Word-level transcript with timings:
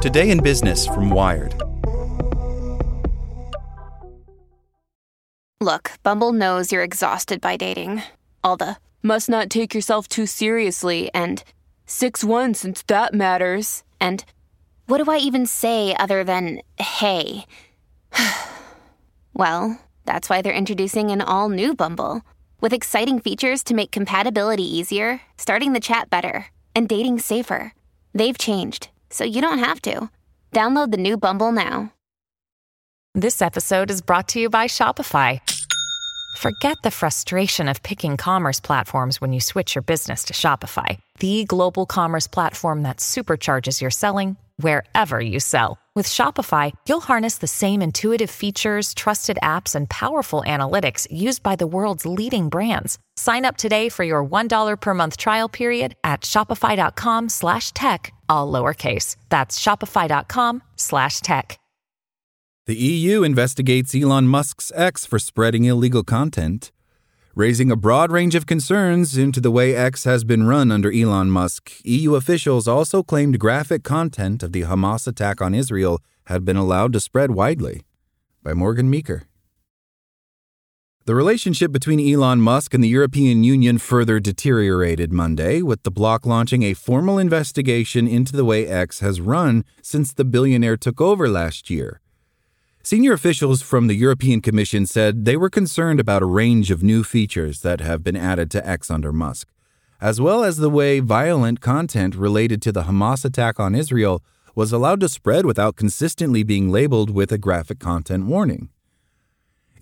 Today 0.00 0.30
in 0.30 0.42
Business 0.42 0.86
from 0.86 1.10
Wired. 1.10 1.52
Look, 5.60 5.90
Bumble 6.02 6.32
knows 6.32 6.72
you're 6.72 6.82
exhausted 6.82 7.42
by 7.42 7.58
dating. 7.58 8.02
All 8.42 8.56
the 8.56 8.78
must 9.02 9.28
not 9.28 9.50
take 9.50 9.74
yourself 9.74 10.08
too 10.08 10.24
seriously 10.24 11.10
and 11.12 11.44
6 11.84 12.24
1 12.24 12.54
since 12.54 12.82
that 12.84 13.12
matters. 13.12 13.84
And 14.00 14.24
what 14.86 15.04
do 15.04 15.10
I 15.10 15.18
even 15.18 15.44
say 15.44 15.94
other 15.94 16.24
than 16.24 16.62
hey? 16.78 17.44
well, 19.34 19.78
that's 20.06 20.30
why 20.30 20.40
they're 20.40 20.50
introducing 20.54 21.10
an 21.10 21.20
all 21.20 21.50
new 21.50 21.74
Bumble 21.74 22.22
with 22.58 22.72
exciting 22.72 23.20
features 23.20 23.62
to 23.64 23.74
make 23.74 23.90
compatibility 23.90 24.64
easier, 24.64 25.20
starting 25.36 25.74
the 25.74 25.78
chat 25.78 26.08
better, 26.08 26.46
and 26.74 26.88
dating 26.88 27.18
safer. 27.18 27.74
They've 28.14 28.38
changed, 28.38 28.88
so 29.10 29.24
you 29.24 29.40
don't 29.40 29.58
have 29.58 29.82
to. 29.82 30.08
Download 30.52 30.90
the 30.90 30.96
new 30.96 31.16
Bumble 31.16 31.52
now. 31.52 31.92
This 33.14 33.42
episode 33.42 33.90
is 33.90 34.02
brought 34.02 34.28
to 34.28 34.40
you 34.40 34.48
by 34.48 34.66
Shopify. 34.66 35.40
Forget 36.36 36.76
the 36.82 36.90
frustration 36.90 37.68
of 37.68 37.82
picking 37.82 38.16
commerce 38.16 38.60
platforms 38.60 39.20
when 39.20 39.32
you 39.32 39.40
switch 39.40 39.74
your 39.74 39.82
business 39.82 40.24
to 40.24 40.32
Shopify, 40.32 40.98
the 41.18 41.44
global 41.44 41.86
commerce 41.86 42.28
platform 42.28 42.84
that 42.84 42.98
supercharges 42.98 43.80
your 43.80 43.90
selling 43.90 44.36
wherever 44.58 45.20
you 45.20 45.40
sell. 45.40 45.78
With 46.00 46.08
Shopify, 46.08 46.72
you'll 46.88 47.02
harness 47.02 47.36
the 47.36 47.46
same 47.46 47.82
intuitive 47.82 48.30
features, 48.30 48.94
trusted 48.94 49.38
apps, 49.42 49.76
and 49.76 49.86
powerful 49.90 50.42
analytics 50.46 51.06
used 51.10 51.42
by 51.42 51.56
the 51.56 51.66
world's 51.66 52.06
leading 52.06 52.48
brands. 52.48 52.98
Sign 53.16 53.44
up 53.44 53.58
today 53.58 53.90
for 53.90 54.02
your 54.02 54.24
$1 54.24 54.80
per 54.80 54.94
month 54.94 55.18
trial 55.18 55.50
period 55.50 55.96
at 56.02 56.22
shopify.com 56.22 57.28
slash 57.28 57.72
tech, 57.72 58.14
all 58.30 58.50
lowercase. 58.50 59.16
That's 59.28 59.58
shopify.com 59.58 60.62
slash 60.76 61.20
tech. 61.20 61.58
The 62.64 62.76
EU 62.76 63.22
investigates 63.22 63.94
Elon 63.94 64.24
Musk's 64.24 64.72
X 64.74 65.04
for 65.04 65.18
spreading 65.18 65.66
illegal 65.66 66.02
content, 66.02 66.72
raising 67.40 67.70
a 67.70 67.76
broad 67.76 68.12
range 68.12 68.34
of 68.34 68.44
concerns 68.44 69.16
into 69.16 69.40
the 69.40 69.50
way 69.50 69.74
X 69.74 70.04
has 70.04 70.24
been 70.24 70.46
run 70.46 70.70
under 70.70 70.92
Elon 70.92 71.30
Musk. 71.30 71.72
EU 71.84 72.14
officials 72.14 72.68
also 72.68 73.02
claimed 73.02 73.40
graphic 73.40 73.82
content 73.82 74.42
of 74.42 74.52
the 74.52 74.64
Hamas 74.64 75.06
attack 75.06 75.40
on 75.40 75.54
Israel 75.54 76.02
had 76.26 76.44
been 76.44 76.58
allowed 76.58 76.92
to 76.92 77.00
spread 77.00 77.30
widely. 77.30 77.80
By 78.42 78.52
Morgan 78.52 78.90
Meaker. 78.90 79.22
The 81.06 81.14
relationship 81.14 81.72
between 81.72 81.98
Elon 81.98 82.42
Musk 82.42 82.74
and 82.74 82.84
the 82.84 82.88
European 82.88 83.42
Union 83.42 83.78
further 83.78 84.20
deteriorated 84.20 85.10
Monday, 85.10 85.62
with 85.62 85.82
the 85.82 85.90
bloc 85.90 86.26
launching 86.26 86.62
a 86.62 86.74
formal 86.74 87.18
investigation 87.18 88.06
into 88.06 88.36
the 88.36 88.44
way 88.44 88.66
X 88.66 89.00
has 89.00 89.18
run 89.18 89.64
since 89.80 90.12
the 90.12 90.26
billionaire 90.26 90.76
took 90.76 91.00
over 91.00 91.26
last 91.26 91.70
year. 91.70 92.02
Senior 92.82 93.12
officials 93.12 93.60
from 93.60 93.88
the 93.88 93.94
European 93.94 94.40
Commission 94.40 94.86
said 94.86 95.26
they 95.26 95.36
were 95.36 95.50
concerned 95.50 96.00
about 96.00 96.22
a 96.22 96.26
range 96.26 96.70
of 96.70 96.82
new 96.82 97.04
features 97.04 97.60
that 97.60 97.80
have 97.80 98.02
been 98.02 98.16
added 98.16 98.50
to 98.50 98.66
X 98.66 98.90
under 98.90 99.12
Musk, 99.12 99.48
as 100.00 100.18
well 100.18 100.42
as 100.42 100.56
the 100.56 100.70
way 100.70 100.98
violent 100.98 101.60
content 101.60 102.14
related 102.14 102.62
to 102.62 102.72
the 102.72 102.84
Hamas 102.84 103.22
attack 103.22 103.60
on 103.60 103.74
Israel 103.74 104.22
was 104.54 104.72
allowed 104.72 105.00
to 105.00 105.10
spread 105.10 105.44
without 105.44 105.76
consistently 105.76 106.42
being 106.42 106.70
labeled 106.70 107.10
with 107.10 107.30
a 107.30 107.38
graphic 107.38 107.78
content 107.78 108.24
warning. 108.24 108.70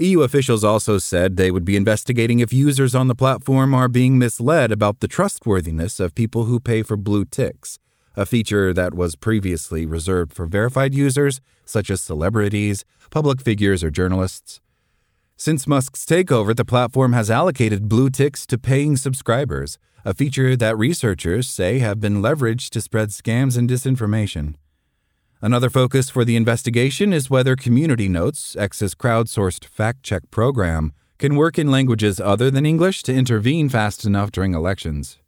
EU 0.00 0.22
officials 0.22 0.64
also 0.64 0.98
said 0.98 1.36
they 1.36 1.52
would 1.52 1.64
be 1.64 1.76
investigating 1.76 2.40
if 2.40 2.52
users 2.52 2.96
on 2.96 3.06
the 3.06 3.14
platform 3.14 3.74
are 3.74 3.88
being 3.88 4.18
misled 4.18 4.72
about 4.72 4.98
the 4.98 5.08
trustworthiness 5.08 6.00
of 6.00 6.16
people 6.16 6.46
who 6.46 6.58
pay 6.58 6.82
for 6.82 6.96
blue 6.96 7.24
ticks 7.24 7.78
a 8.16 8.26
feature 8.26 8.72
that 8.72 8.94
was 8.94 9.16
previously 9.16 9.86
reserved 9.86 10.32
for 10.32 10.46
verified 10.46 10.94
users, 10.94 11.40
such 11.64 11.90
as 11.90 12.00
celebrities, 12.00 12.84
public 13.10 13.40
figures, 13.40 13.84
or 13.84 13.90
journalists. 13.90 14.60
Since 15.36 15.68
Musk's 15.68 16.04
takeover, 16.04 16.54
the 16.54 16.64
platform 16.64 17.12
has 17.12 17.30
allocated 17.30 17.88
blue 17.88 18.10
ticks 18.10 18.44
to 18.46 18.58
paying 18.58 18.96
subscribers, 18.96 19.78
a 20.04 20.14
feature 20.14 20.56
that 20.56 20.76
researchers 20.76 21.48
say 21.48 21.78
have 21.78 22.00
been 22.00 22.22
leveraged 22.22 22.70
to 22.70 22.80
spread 22.80 23.10
scams 23.10 23.56
and 23.56 23.68
disinformation. 23.68 24.54
Another 25.40 25.70
focus 25.70 26.10
for 26.10 26.24
the 26.24 26.34
investigation 26.34 27.12
is 27.12 27.30
whether 27.30 27.54
Community 27.54 28.08
Notes, 28.08 28.56
X's 28.56 28.96
crowdsourced 28.96 29.64
fact 29.64 30.02
check 30.02 30.28
program, 30.32 30.92
can 31.18 31.36
work 31.36 31.58
in 31.58 31.70
languages 31.70 32.18
other 32.18 32.50
than 32.50 32.66
English 32.66 33.04
to 33.04 33.14
intervene 33.14 33.68
fast 33.68 34.04
enough 34.04 34.32
during 34.32 34.54
elections. 34.54 35.18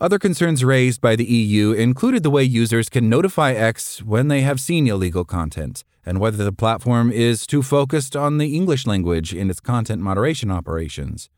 Other 0.00 0.18
concerns 0.18 0.64
raised 0.64 1.00
by 1.00 1.14
the 1.14 1.24
EU 1.24 1.70
included 1.70 2.24
the 2.24 2.30
way 2.30 2.42
users 2.42 2.88
can 2.88 3.08
notify 3.08 3.52
X 3.52 4.02
when 4.02 4.26
they 4.26 4.40
have 4.40 4.60
seen 4.60 4.88
illegal 4.88 5.24
content, 5.24 5.84
and 6.04 6.18
whether 6.18 6.42
the 6.42 6.52
platform 6.52 7.12
is 7.12 7.46
too 7.46 7.62
focused 7.62 8.16
on 8.16 8.38
the 8.38 8.56
English 8.56 8.86
language 8.88 9.32
in 9.32 9.50
its 9.50 9.60
content 9.60 10.02
moderation 10.02 10.50
operations. 10.50 11.30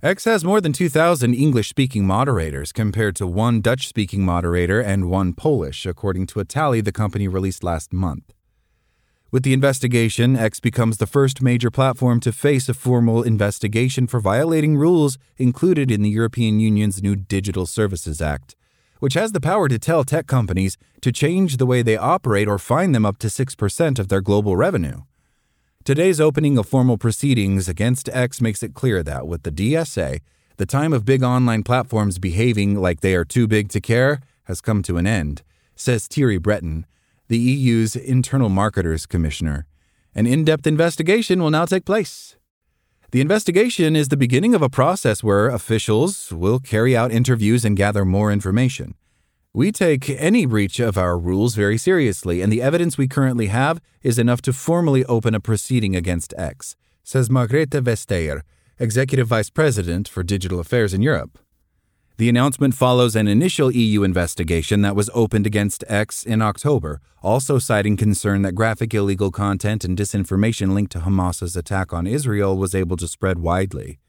X 0.00 0.26
has 0.26 0.44
more 0.44 0.60
than 0.60 0.72
2,000 0.72 1.34
English 1.34 1.68
speaking 1.68 2.06
moderators 2.06 2.70
compared 2.70 3.16
to 3.16 3.26
one 3.26 3.60
Dutch 3.60 3.88
speaking 3.88 4.24
moderator 4.24 4.80
and 4.80 5.10
one 5.10 5.32
Polish, 5.32 5.84
according 5.84 6.28
to 6.28 6.38
a 6.38 6.44
tally 6.44 6.80
the 6.80 6.92
company 6.92 7.26
released 7.26 7.64
last 7.64 7.92
month. 7.92 8.32
With 9.30 9.42
the 9.42 9.52
investigation, 9.52 10.36
X 10.36 10.58
becomes 10.58 10.96
the 10.96 11.06
first 11.06 11.42
major 11.42 11.70
platform 11.70 12.18
to 12.20 12.32
face 12.32 12.66
a 12.66 12.72
formal 12.72 13.22
investigation 13.22 14.06
for 14.06 14.20
violating 14.20 14.78
rules 14.78 15.18
included 15.36 15.90
in 15.90 16.00
the 16.00 16.08
European 16.08 16.60
Union's 16.60 17.02
new 17.02 17.14
Digital 17.14 17.66
Services 17.66 18.22
Act, 18.22 18.56
which 19.00 19.12
has 19.12 19.32
the 19.32 19.40
power 19.40 19.68
to 19.68 19.78
tell 19.78 20.02
tech 20.02 20.26
companies 20.26 20.78
to 21.02 21.12
change 21.12 21.58
the 21.58 21.66
way 21.66 21.82
they 21.82 21.98
operate 21.98 22.48
or 22.48 22.58
fine 22.58 22.92
them 22.92 23.04
up 23.04 23.18
to 23.18 23.26
6% 23.26 23.98
of 23.98 24.08
their 24.08 24.22
global 24.22 24.56
revenue. 24.56 25.02
Today's 25.84 26.22
opening 26.22 26.56
of 26.56 26.66
formal 26.66 26.96
proceedings 26.96 27.68
against 27.68 28.08
X 28.08 28.40
makes 28.40 28.62
it 28.62 28.72
clear 28.72 29.02
that 29.02 29.26
with 29.26 29.42
the 29.42 29.52
DSA, 29.52 30.20
the 30.56 30.66
time 30.66 30.94
of 30.94 31.04
big 31.04 31.22
online 31.22 31.64
platforms 31.64 32.18
behaving 32.18 32.76
like 32.76 33.00
they 33.00 33.14
are 33.14 33.26
too 33.26 33.46
big 33.46 33.68
to 33.70 33.80
care 33.80 34.22
has 34.44 34.62
come 34.62 34.82
to 34.84 34.96
an 34.96 35.06
end, 35.06 35.42
says 35.76 36.06
Thierry 36.06 36.38
Breton 36.38 36.86
the 37.28 37.38
EU's 37.38 37.94
Internal 37.94 38.48
Marketers 38.48 39.06
Commissioner. 39.06 39.66
An 40.14 40.26
in 40.26 40.44
depth 40.44 40.66
investigation 40.66 41.42
will 41.42 41.50
now 41.50 41.66
take 41.66 41.84
place. 41.84 42.36
The 43.10 43.20
investigation 43.20 43.96
is 43.96 44.08
the 44.08 44.16
beginning 44.16 44.54
of 44.54 44.62
a 44.62 44.68
process 44.68 45.22
where 45.22 45.48
officials 45.48 46.32
will 46.32 46.58
carry 46.58 46.96
out 46.96 47.12
interviews 47.12 47.64
and 47.64 47.76
gather 47.76 48.04
more 48.04 48.32
information. 48.32 48.94
We 49.54 49.72
take 49.72 50.10
any 50.10 50.46
breach 50.46 50.78
of 50.78 50.98
our 50.98 51.18
rules 51.18 51.54
very 51.54 51.78
seriously, 51.78 52.42
and 52.42 52.52
the 52.52 52.62
evidence 52.62 52.98
we 52.98 53.08
currently 53.08 53.46
have 53.46 53.80
is 54.02 54.18
enough 54.18 54.42
to 54.42 54.52
formally 54.52 55.04
open 55.06 55.34
a 55.34 55.40
proceeding 55.40 55.96
against 55.96 56.34
X, 56.36 56.76
says 57.02 57.28
Margrethe 57.28 57.82
Vestager, 57.82 58.42
Executive 58.78 59.26
Vice 59.26 59.50
President 59.50 60.06
for 60.06 60.22
Digital 60.22 60.60
Affairs 60.60 60.94
in 60.94 61.02
Europe. 61.02 61.38
The 62.18 62.28
announcement 62.28 62.74
follows 62.74 63.14
an 63.14 63.28
initial 63.28 63.70
EU 63.70 64.02
investigation 64.02 64.82
that 64.82 64.96
was 64.96 65.08
opened 65.14 65.46
against 65.46 65.84
X 65.86 66.24
in 66.24 66.42
October, 66.42 67.00
also 67.22 67.60
citing 67.60 67.96
concern 67.96 68.42
that 68.42 68.56
graphic 68.56 68.92
illegal 68.92 69.30
content 69.30 69.84
and 69.84 69.96
disinformation 69.96 70.74
linked 70.74 70.90
to 70.92 71.02
Hamas's 71.02 71.54
attack 71.54 71.92
on 71.92 72.08
Israel 72.08 72.58
was 72.58 72.74
able 72.74 72.96
to 72.96 73.06
spread 73.06 73.38
widely. 73.38 74.00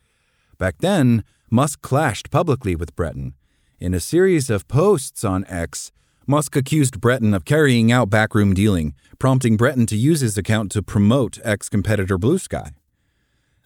Back 0.58 0.80
then, 0.80 1.24
Musk 1.52 1.84
clashed 1.84 2.32
publicly 2.32 2.76
with 2.76 2.96
Breton. 2.96 3.36
In 3.80 3.94
a 3.94 4.00
series 4.00 4.50
of 4.50 4.68
posts 4.68 5.24
on 5.24 5.46
X, 5.46 5.92
Musk 6.26 6.56
accused 6.56 7.00
Breton 7.00 7.36
of 7.36 7.46
carrying 7.46 7.92
out 7.92 8.10
backroom 8.10 8.56
dealing, 8.56 8.96
prompting 9.20 9.56
Breton 9.56 9.86
to 9.86 9.96
use 9.96 10.22
his 10.22 10.36
account 10.36 10.72
to 10.72 10.82
promote 10.82 11.38
X 11.44 11.70
competitor 11.70 12.18
Bluesky. 12.18 12.74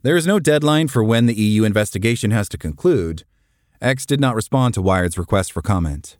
There 0.02 0.18
is 0.18 0.28
no 0.28 0.38
deadline 0.38 0.90
for 0.90 1.02
when 1.02 1.28
the 1.28 1.34
EU 1.34 1.64
investigation 1.64 2.32
has 2.32 2.50
to 2.50 2.58
conclude. 2.58 3.24
X 3.84 4.06
did 4.06 4.22
not 4.22 4.36
respond 4.36 4.74
to 4.76 4.82
Wired's 4.82 5.18
request 5.18 5.52
for 5.52 5.62
comment. 5.62 6.16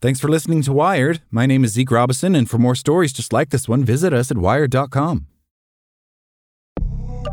Thanks 0.00 0.20
for 0.20 0.28
listening 0.28 0.62
to 0.62 0.72
Wired. 0.72 1.22
My 1.30 1.44
name 1.44 1.64
is 1.64 1.72
Zeke 1.72 1.90
Robison, 1.90 2.36
and 2.36 2.48
for 2.48 2.56
more 2.56 2.76
stories 2.76 3.12
just 3.12 3.32
like 3.32 3.50
this 3.50 3.68
one, 3.68 3.84
visit 3.84 4.14
us 4.14 4.30
at 4.30 4.38
wired.com. 4.38 5.26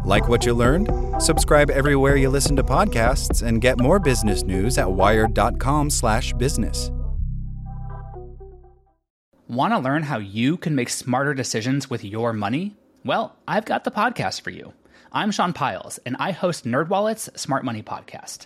Like 0.03 0.27
what 0.27 0.45
you 0.45 0.53
learned? 0.53 0.89
Subscribe 1.21 1.69
everywhere 1.69 2.17
you 2.17 2.29
listen 2.29 2.57
to 2.57 2.63
podcasts 2.63 3.41
and 3.41 3.61
get 3.61 3.79
more 3.79 3.99
business 3.99 4.43
news 4.43 4.77
at 4.77 4.91
wired.com/business. 4.91 6.91
Want 9.47 9.73
to 9.73 9.79
learn 9.79 10.03
how 10.03 10.17
you 10.17 10.57
can 10.57 10.75
make 10.75 10.89
smarter 10.89 11.33
decisions 11.33 11.89
with 11.89 12.03
your 12.03 12.33
money? 12.33 12.75
Well, 13.05 13.37
I've 13.47 13.63
got 13.63 13.85
the 13.85 13.91
podcast 13.91 14.41
for 14.41 14.49
you. 14.49 14.73
I'm 15.13 15.31
Sean 15.31 15.53
Pyles, 15.53 15.99
and 15.99 16.17
I 16.19 16.31
host 16.31 16.65
NerdWallet's 16.65 17.29
Smart 17.39 17.63
Money 17.63 17.81
Podcast. 17.81 18.45